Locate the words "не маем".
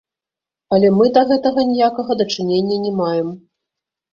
2.87-3.29